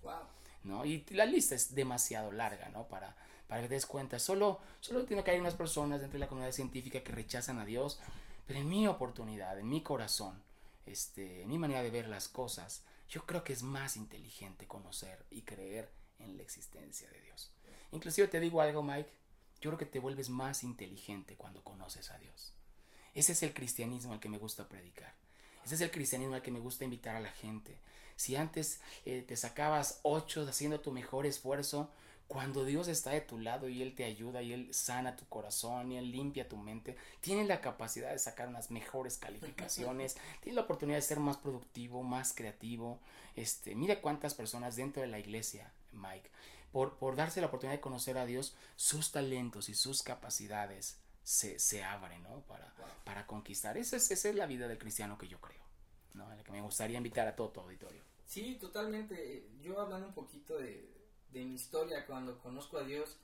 ¿no? 0.62 0.84
Y 0.84 1.04
la 1.10 1.24
lista 1.26 1.56
es 1.56 1.74
demasiado 1.74 2.30
larga, 2.30 2.68
¿no? 2.68 2.84
Para, 2.86 3.16
para 3.48 3.62
que 3.62 3.68
te 3.68 3.74
des 3.74 3.86
cuenta. 3.86 4.20
Solo, 4.20 4.60
solo 4.78 5.04
tiene 5.04 5.24
que 5.24 5.32
hay 5.32 5.40
unas 5.40 5.54
personas 5.54 6.00
dentro 6.00 6.18
de 6.18 6.20
la 6.20 6.28
comunidad 6.28 6.52
científica 6.52 7.02
que 7.02 7.10
rechazan 7.10 7.58
a 7.58 7.64
Dios, 7.64 7.98
pero 8.46 8.60
en 8.60 8.68
mi 8.68 8.86
oportunidad, 8.86 9.58
en 9.58 9.68
mi 9.68 9.82
corazón, 9.82 10.40
este, 10.86 11.42
en 11.42 11.48
mi 11.48 11.58
manera 11.58 11.82
de 11.82 11.90
ver 11.90 12.06
las 12.06 12.28
cosas, 12.28 12.84
yo 13.08 13.26
creo 13.26 13.42
que 13.42 13.54
es 13.54 13.64
más 13.64 13.96
inteligente 13.96 14.68
conocer 14.68 15.24
y 15.30 15.42
creer 15.42 15.97
en 16.18 16.36
la 16.36 16.42
existencia 16.42 17.08
de 17.10 17.20
Dios. 17.20 17.50
Inclusive 17.92 18.28
te 18.28 18.40
digo 18.40 18.60
algo, 18.60 18.82
Mike, 18.82 19.10
yo 19.60 19.70
creo 19.70 19.78
que 19.78 19.86
te 19.86 19.98
vuelves 19.98 20.28
más 20.28 20.62
inteligente 20.62 21.36
cuando 21.36 21.62
conoces 21.64 22.10
a 22.10 22.18
Dios. 22.18 22.52
Ese 23.14 23.32
es 23.32 23.42
el 23.42 23.54
cristianismo 23.54 24.12
al 24.12 24.20
que 24.20 24.28
me 24.28 24.38
gusta 24.38 24.68
predicar. 24.68 25.14
Ese 25.64 25.74
es 25.74 25.80
el 25.80 25.90
cristianismo 25.90 26.34
al 26.34 26.42
que 26.42 26.50
me 26.50 26.60
gusta 26.60 26.84
invitar 26.84 27.16
a 27.16 27.20
la 27.20 27.30
gente. 27.30 27.78
Si 28.16 28.36
antes 28.36 28.80
eh, 29.04 29.22
te 29.26 29.36
sacabas 29.36 30.00
ocho 30.02 30.46
haciendo 30.48 30.80
tu 30.80 30.92
mejor 30.92 31.26
esfuerzo, 31.26 31.90
cuando 32.28 32.66
Dios 32.66 32.88
está 32.88 33.10
de 33.10 33.22
tu 33.22 33.38
lado 33.38 33.68
y 33.68 33.80
Él 33.80 33.94
te 33.94 34.04
ayuda 34.04 34.42
y 34.42 34.52
Él 34.52 34.72
sana 34.72 35.16
tu 35.16 35.26
corazón 35.26 35.90
y 35.90 35.96
Él 35.96 36.10
limpia 36.10 36.48
tu 36.48 36.58
mente, 36.58 36.96
tienes 37.20 37.48
la 37.48 37.62
capacidad 37.62 38.12
de 38.12 38.18
sacar 38.18 38.48
unas 38.48 38.70
mejores 38.70 39.16
calificaciones, 39.16 40.16
tienes 40.42 40.56
la 40.56 40.62
oportunidad 40.62 40.98
de 40.98 41.02
ser 41.02 41.20
más 41.20 41.38
productivo, 41.38 42.02
más 42.02 42.34
creativo. 42.34 43.00
Este, 43.34 43.74
mira 43.74 44.02
cuántas 44.02 44.34
personas 44.34 44.76
dentro 44.76 45.00
de 45.00 45.08
la 45.08 45.18
iglesia, 45.18 45.72
Mike, 45.92 46.30
por, 46.72 46.98
por 46.98 47.16
darse 47.16 47.40
la 47.40 47.46
oportunidad 47.46 47.76
de 47.76 47.80
conocer 47.80 48.18
a 48.18 48.26
Dios, 48.26 48.56
sus 48.76 49.12
talentos 49.12 49.68
y 49.68 49.74
sus 49.74 50.02
capacidades 50.02 51.00
se, 51.22 51.58
se 51.58 51.84
abren, 51.84 52.22
¿no? 52.22 52.40
Para, 52.42 52.74
para 53.04 53.26
conquistar. 53.26 53.76
Esa 53.76 53.96
es, 53.96 54.10
esa 54.10 54.28
es 54.28 54.34
la 54.34 54.46
vida 54.46 54.68
del 54.68 54.78
cristiano 54.78 55.18
que 55.18 55.28
yo 55.28 55.40
creo, 55.40 55.62
¿no? 56.14 56.28
La 56.34 56.42
que 56.42 56.52
me 56.52 56.62
gustaría 56.62 56.98
invitar 56.98 57.26
a 57.26 57.36
todo 57.36 57.50
tu 57.50 57.60
auditorio. 57.60 58.02
Sí, 58.26 58.56
totalmente. 58.60 59.48
Yo 59.60 59.80
hablando 59.80 60.08
un 60.08 60.14
poquito 60.14 60.58
de, 60.58 60.88
de 61.30 61.44
mi 61.44 61.54
historia 61.54 62.06
cuando 62.06 62.38
conozco 62.38 62.78
a 62.78 62.84
Dios, 62.84 63.18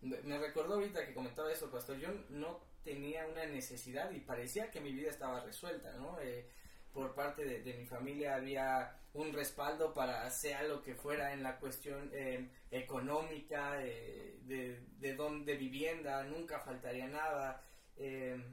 me 0.00 0.38
recordó 0.38 0.74
ahorita 0.74 1.06
que 1.06 1.14
comentaba 1.14 1.50
eso, 1.52 1.70
pastor. 1.70 1.98
Yo 1.98 2.08
no 2.30 2.60
tenía 2.84 3.26
una 3.26 3.44
necesidad 3.46 4.10
y 4.12 4.20
parecía 4.20 4.70
que 4.70 4.80
mi 4.80 4.92
vida 4.92 5.10
estaba 5.10 5.40
resuelta, 5.40 5.92
¿no? 5.94 6.18
Eh, 6.20 6.48
por 6.96 7.14
parte 7.14 7.44
de, 7.44 7.74
mi 7.74 7.84
familia 7.84 8.36
había 8.36 8.96
un 9.12 9.30
respaldo 9.34 9.92
para 9.92 10.30
sea 10.30 10.62
lo 10.62 10.82
que 10.82 10.94
fuera 10.94 11.34
en 11.34 11.42
la 11.42 11.58
cuestión 11.58 12.10
eh, 12.14 12.48
económica, 12.70 13.74
de, 13.74 14.80
de, 14.98 15.14
don, 15.14 15.44
de 15.44 15.56
vivienda, 15.56 16.24
nunca 16.24 16.58
faltaría 16.60 17.06
nada. 17.06 17.62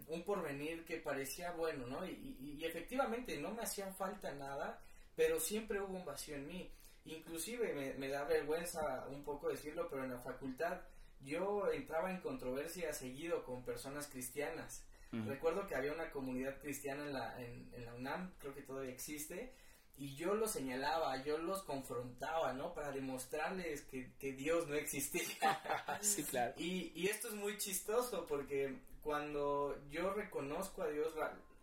un 0.08 0.24
porvenir 0.26 0.84
que 0.84 0.98
parecía 0.98 1.52
bueno, 1.52 1.88
¿no? 1.88 2.06
Y, 2.06 2.60
efectivamente 2.66 3.40
no 3.40 3.52
me 3.52 3.64
hacían 3.64 3.96
falta 3.96 4.34
nada, 4.34 4.82
pero 5.16 5.40
siempre 5.40 5.80
hubo 5.80 5.96
un 5.96 6.06
vacío 6.06 6.36
en 6.36 6.48
mí. 6.48 6.72
Inclusive 7.06 7.96
me, 7.98 8.08
da 8.10 8.26
vergüenza 8.26 9.08
un 9.08 9.24
poco 9.24 9.50
decirlo, 9.50 9.88
pero 9.90 10.04
en 10.04 10.12
la 10.12 10.20
facultad 10.20 10.82
yo 11.22 11.72
entraba 11.72 12.12
en 12.12 12.20
controversia 12.20 12.92
seguido 12.92 13.46
con 13.46 13.64
personas 13.64 14.08
cristianas. 14.08 14.84
Recuerdo 15.28 15.68
que 15.68 15.76
había 15.76 15.94
una 15.94 16.10
comunidad 16.10 16.60
cristiana 16.60 17.04
en 17.04 17.14
la, 17.14 17.40
en, 17.40 17.86
la 17.86 17.94
UNAM, 17.94 18.34
creo 18.40 18.54
que 18.56 18.64
todavía 18.64 18.92
existe, 18.92 19.54
y 19.96 20.16
yo 20.16 20.34
los 20.34 20.52
señalaba, 20.52 21.24
yo 21.24 21.38
los 21.38 21.62
confrontaba, 21.64 22.54
¿no? 22.54 22.74
Para 22.74 22.92
demostrarles 22.92 23.84
que, 23.84 24.34
Dios 24.34 24.68
no 24.68 24.76
existía. 24.76 25.22
sí, 26.02 26.24
claro. 26.24 26.54
Y, 26.58 26.92
y, 26.96 27.08
esto 27.08 27.28
es 27.28 27.36
muy 27.36 27.58
chistoso 27.58 28.26
porque 28.26 28.80
cuando 29.02 29.80
yo 29.92 30.14
reconozco 30.14 30.82
a 30.82 30.90
Dios, 30.90 31.14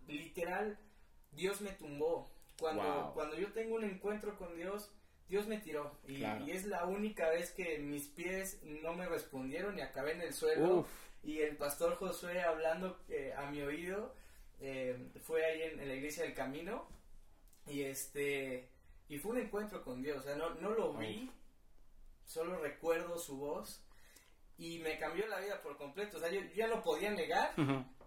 literal, 0.06 0.78
Dios 1.32 1.60
me 1.60 1.70
tumbó. 1.70 2.30
Cuando, 2.58 3.12
cuando 3.14 3.36
yo 3.36 3.52
tengo 3.52 3.76
un 3.76 3.84
encuentro 3.84 4.36
con 4.36 4.54
Dios, 4.54 4.92
Dios 5.30 5.46
me 5.46 5.58
tiró. 5.58 5.96
Y, 6.06 6.22
es 6.50 6.66
la 6.66 6.84
única 6.84 7.30
vez 7.30 7.52
que 7.52 7.78
mis 7.78 8.08
pies 8.08 8.60
no 8.62 8.92
me 8.94 9.06
respondieron 9.06 9.78
y 9.78 9.80
acabé 9.80 10.12
en 10.12 10.22
el 10.22 10.34
suelo. 10.34 10.86
Y 11.22 11.40
el 11.40 11.56
pastor 11.56 11.96
Josué 11.96 12.42
hablando 12.42 12.98
eh, 13.08 13.34
a 13.36 13.50
mi 13.50 13.60
oído 13.62 14.14
eh, 14.60 15.10
fue 15.22 15.44
ahí 15.44 15.62
en, 15.62 15.88
la 15.88 15.94
iglesia 15.94 16.24
del 16.24 16.34
camino. 16.34 16.88
Y 17.66 17.82
este. 17.82 18.68
Y 19.08 19.18
fue 19.18 19.32
un 19.32 19.38
encuentro 19.38 19.84
con 19.84 20.02
Dios. 20.02 20.18
O 20.18 20.22
sea, 20.22 20.36
no, 20.36 20.50
no 20.54 20.70
lo 20.70 20.94
vi. 20.94 21.30
Solo 22.24 22.58
recuerdo 22.58 23.18
su 23.18 23.36
voz. 23.36 23.82
Y 24.56 24.78
me 24.78 24.98
cambió 24.98 25.26
la 25.26 25.40
vida 25.40 25.60
por 25.62 25.76
completo. 25.76 26.18
O 26.18 26.20
sea, 26.20 26.30
yo, 26.30 26.40
ya 26.54 26.68
no 26.68 26.82
podía 26.82 27.10
negar 27.10 27.54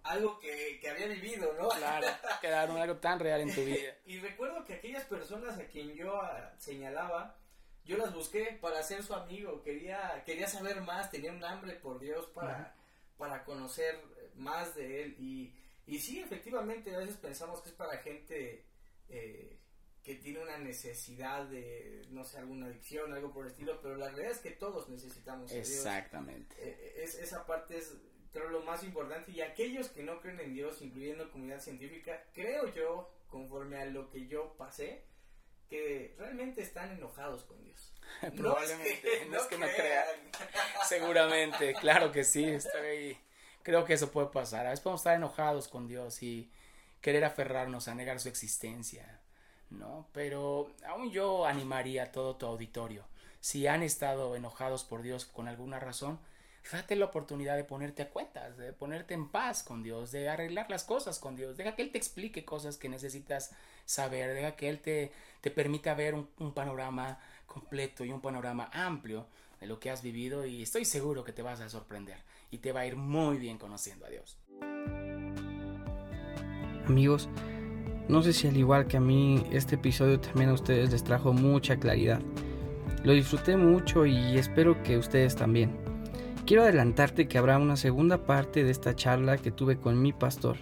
algo 0.03 0.39
que, 0.39 0.79
que, 0.79 0.89
había 0.89 1.07
vivido, 1.07 1.53
¿no? 1.59 1.69
Claro, 1.69 2.07
quedaron 2.41 2.77
algo 2.77 2.97
tan 2.97 3.19
real 3.19 3.41
en 3.41 3.53
tu 3.53 3.61
vida. 3.65 3.95
y 4.05 4.19
recuerdo 4.19 4.63
que 4.65 4.75
aquellas 4.75 5.05
personas 5.05 5.57
a 5.57 5.65
quien 5.65 5.93
yo 5.93 6.21
ah, 6.21 6.53
señalaba, 6.57 7.37
yo 7.85 7.97
las 7.97 8.13
busqué 8.13 8.57
para 8.61 8.83
ser 8.83 9.03
su 9.03 9.13
amigo, 9.13 9.61
quería, 9.63 10.23
quería 10.25 10.47
saber 10.47 10.81
más, 10.81 11.09
tenía 11.09 11.31
un 11.31 11.43
hambre 11.43 11.73
por 11.75 11.99
Dios 11.99 12.27
para, 12.27 12.75
para 13.17 13.43
conocer 13.43 13.99
más 14.35 14.75
de 14.75 15.03
Él. 15.03 15.15
Y, 15.19 15.53
y 15.85 15.99
sí, 15.99 16.19
efectivamente, 16.19 16.95
a 16.95 16.99
veces 16.99 17.17
pensamos 17.17 17.61
que 17.61 17.69
es 17.69 17.75
para 17.75 17.97
gente 17.97 18.65
eh, 19.09 19.59
que 20.03 20.15
tiene 20.15 20.41
una 20.41 20.57
necesidad 20.57 21.45
de, 21.45 22.05
no 22.09 22.23
sé, 22.23 22.37
alguna 22.39 22.67
adicción, 22.67 23.13
algo 23.13 23.31
por 23.31 23.45
el 23.45 23.51
estilo, 23.51 23.79
pero 23.81 23.95
la 23.95 24.09
realidad 24.09 24.31
es 24.31 24.39
que 24.39 24.51
todos 24.51 24.89
necesitamos 24.89 25.51
a 25.51 25.55
Dios. 25.55 25.69
Exactamente. 25.69 26.55
Eh, 26.59 27.03
es, 27.03 27.15
esa 27.15 27.45
parte 27.45 27.77
es 27.77 27.95
pero 28.33 28.49
lo 28.49 28.61
más 28.61 28.83
importante, 28.83 29.31
y 29.31 29.41
aquellos 29.41 29.89
que 29.89 30.01
no 30.01 30.19
creen 30.19 30.39
en 30.39 30.53
Dios, 30.55 30.81
incluyendo 30.81 31.31
comunidad 31.31 31.59
científica, 31.59 32.25
creo 32.33 32.67
yo, 32.73 33.13
conforme 33.27 33.77
a 33.77 33.85
lo 33.85 34.09
que 34.09 34.27
yo 34.27 34.55
pasé, 34.57 35.03
que 35.73 36.13
realmente 36.19 36.61
están 36.61 36.91
enojados 36.91 37.45
con 37.45 37.59
Dios. 37.63 37.91
Probablemente, 38.37 39.25
no 39.31 39.37
es 39.37 39.43
que 39.47 39.57
no, 39.57 39.65
crean. 39.65 40.05
Seguramente, 40.87 41.73
claro 41.73 42.11
que 42.11 42.23
sí, 42.23 42.45
estoy, 42.45 43.17
creo 43.63 43.83
que 43.83 43.93
eso 43.93 44.11
puede 44.11 44.27
pasar. 44.27 44.67
A 44.67 44.69
veces 44.69 44.83
podemos 44.83 45.01
estar 45.01 45.15
enojados 45.15 45.67
con 45.67 45.87
Dios 45.87 46.21
y 46.21 46.51
querer 47.01 47.25
aferrarnos 47.25 47.87
a 47.87 47.95
negar 47.95 48.19
su 48.19 48.29
existencia, 48.29 49.19
¿no? 49.71 50.07
Pero 50.13 50.69
aún 50.85 51.09
yo 51.09 51.47
animaría 51.47 52.03
a 52.03 52.11
todo 52.11 52.35
tu 52.35 52.45
auditorio. 52.45 53.07
Si 53.39 53.65
han 53.65 53.81
estado 53.81 54.35
enojados 54.35 54.83
por 54.83 55.01
Dios 55.01 55.25
con 55.25 55.47
alguna 55.47 55.79
razón, 55.79 56.19
Date 56.71 56.95
la 56.95 57.05
oportunidad 57.05 57.55
de 57.55 57.63
ponerte 57.63 58.03
a 58.03 58.09
cuentas, 58.09 58.57
de 58.57 58.73
ponerte 58.73 59.13
en 59.13 59.29
paz 59.29 59.63
con 59.63 59.83
Dios, 59.83 60.11
de 60.11 60.29
arreglar 60.29 60.69
las 60.69 60.83
cosas 60.83 61.19
con 61.19 61.35
Dios. 61.35 61.57
Deja 61.57 61.75
que 61.75 61.81
Él 61.81 61.91
te 61.91 61.97
explique 61.97 62.45
cosas 62.45 62.77
que 62.77 62.89
necesitas 62.89 63.51
saber, 63.85 64.33
deja 64.33 64.55
que 64.55 64.69
Él 64.69 64.79
te, 64.79 65.11
te 65.41 65.51
permita 65.51 65.93
ver 65.93 66.15
un, 66.15 66.29
un 66.39 66.53
panorama 66.53 67.19
completo 67.45 68.05
y 68.05 68.11
un 68.11 68.21
panorama 68.21 68.69
amplio 68.73 69.27
de 69.59 69.67
lo 69.67 69.79
que 69.79 69.89
has 69.89 70.01
vivido 70.01 70.45
y 70.45 70.63
estoy 70.63 70.85
seguro 70.85 71.23
que 71.23 71.33
te 71.33 71.41
vas 71.41 71.61
a 71.61 71.69
sorprender 71.69 72.17
y 72.49 72.57
te 72.57 72.71
va 72.71 72.81
a 72.81 72.85
ir 72.85 72.95
muy 72.95 73.37
bien 73.37 73.57
conociendo 73.57 74.05
a 74.05 74.09
Dios. 74.09 74.37
Amigos, 76.87 77.29
no 78.07 78.21
sé 78.21 78.33
si 78.33 78.47
al 78.47 78.57
igual 78.57 78.87
que 78.87 78.97
a 78.97 78.99
mí 78.99 79.45
este 79.51 79.75
episodio 79.75 80.19
también 80.19 80.49
a 80.49 80.53
ustedes 80.53 80.91
les 80.91 81.03
trajo 81.03 81.33
mucha 81.33 81.77
claridad. 81.77 82.21
Lo 83.03 83.13
disfruté 83.13 83.55
mucho 83.57 84.05
y 84.05 84.37
espero 84.37 84.81
que 84.83 84.97
ustedes 84.97 85.35
también. 85.35 85.82
Quiero 86.45 86.63
adelantarte 86.63 87.29
que 87.29 87.37
habrá 87.37 87.57
una 87.57 87.77
segunda 87.77 88.25
parte 88.25 88.65
de 88.65 88.71
esta 88.71 88.97
charla 88.97 89.37
que 89.37 89.49
tuve 89.49 89.77
con 89.77 90.01
mi 90.01 90.11
pastor, 90.11 90.57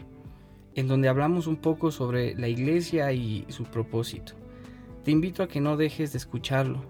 en 0.76 0.88
donde 0.88 1.10
hablamos 1.10 1.48
un 1.48 1.56
poco 1.56 1.90
sobre 1.90 2.36
la 2.36 2.48
iglesia 2.48 3.12
y 3.14 3.48
su 3.50 3.64
propósito. 3.64 4.34
Te 5.04 5.10
invito 5.10 5.42
a 5.42 5.48
que 5.48 5.60
no 5.60 5.78
dejes 5.78 6.12
de 6.12 6.20
escucharlo. 6.20 6.86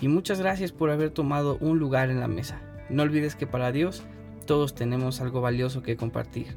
Y 0.00 0.08
muchas 0.08 0.40
gracias 0.40 0.72
por 0.72 0.90
haber 0.90 1.10
tomado 1.10 1.58
un 1.60 1.78
lugar 1.78 2.08
en 2.08 2.20
la 2.20 2.26
mesa. 2.26 2.62
No 2.88 3.02
olvides 3.02 3.36
que 3.36 3.46
para 3.46 3.70
Dios 3.70 4.02
todos 4.46 4.74
tenemos 4.74 5.20
algo 5.20 5.42
valioso 5.42 5.82
que 5.82 5.98
compartir. 5.98 6.56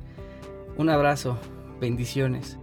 Un 0.77 0.89
abrazo, 0.89 1.37
bendiciones. 1.81 2.57